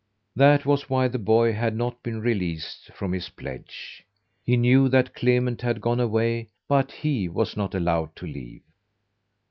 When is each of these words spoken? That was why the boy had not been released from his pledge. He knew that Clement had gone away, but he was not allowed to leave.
That 0.35 0.65
was 0.65 0.89
why 0.89 1.07
the 1.07 1.19
boy 1.19 1.53
had 1.53 1.75
not 1.75 2.01
been 2.01 2.21
released 2.21 2.89
from 2.95 3.13
his 3.13 3.29
pledge. 3.29 4.03
He 4.43 4.57
knew 4.57 4.89
that 4.89 5.13
Clement 5.13 5.61
had 5.61 5.79
gone 5.79 5.99
away, 5.99 6.47
but 6.67 6.91
he 6.91 7.29
was 7.29 7.55
not 7.55 7.75
allowed 7.75 8.15
to 8.15 8.25
leave. 8.25 8.63